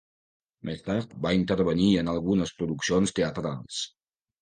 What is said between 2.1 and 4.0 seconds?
algunes produccions teatrals.